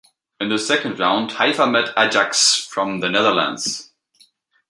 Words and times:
In 0.39 0.49
the 0.49 0.57
second 0.57 0.97
round 0.97 1.31
Haifa 1.33 1.67
met 1.67 1.93
Ajax 1.95 2.55
from 2.55 3.01
the 3.01 3.07
Netherlands. 3.11 3.91